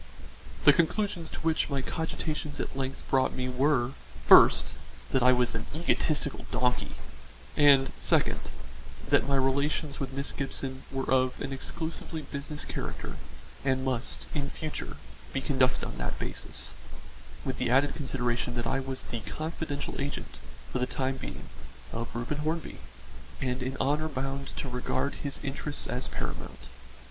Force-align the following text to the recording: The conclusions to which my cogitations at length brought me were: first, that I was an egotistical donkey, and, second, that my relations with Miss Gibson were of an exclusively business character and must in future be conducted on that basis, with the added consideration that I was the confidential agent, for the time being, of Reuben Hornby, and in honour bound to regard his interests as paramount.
The 0.65 0.73
conclusions 0.73 1.29
to 1.29 1.39
which 1.41 1.69
my 1.69 1.83
cogitations 1.83 2.59
at 2.59 2.75
length 2.75 3.07
brought 3.11 3.33
me 3.35 3.47
were: 3.47 3.91
first, 4.25 4.73
that 5.11 5.21
I 5.21 5.31
was 5.31 5.53
an 5.53 5.67
egotistical 5.75 6.47
donkey, 6.51 6.95
and, 7.55 7.91
second, 8.01 8.39
that 9.07 9.27
my 9.27 9.35
relations 9.35 9.99
with 9.99 10.11
Miss 10.11 10.31
Gibson 10.31 10.81
were 10.91 11.07
of 11.11 11.39
an 11.39 11.53
exclusively 11.53 12.23
business 12.23 12.65
character 12.65 13.17
and 13.63 13.85
must 13.85 14.25
in 14.33 14.49
future 14.49 14.97
be 15.33 15.39
conducted 15.41 15.83
on 15.85 15.99
that 15.99 16.17
basis, 16.17 16.73
with 17.45 17.57
the 17.59 17.69
added 17.69 17.93
consideration 17.93 18.55
that 18.55 18.65
I 18.65 18.79
was 18.79 19.03
the 19.03 19.19
confidential 19.19 20.01
agent, 20.01 20.37
for 20.73 20.79
the 20.79 20.87
time 20.87 21.17
being, 21.17 21.47
of 21.93 22.09
Reuben 22.15 22.39
Hornby, 22.39 22.79
and 23.39 23.61
in 23.61 23.77
honour 23.77 24.07
bound 24.09 24.49
to 24.57 24.67
regard 24.67 25.13
his 25.21 25.39
interests 25.43 25.85
as 25.85 26.07
paramount. 26.07 26.69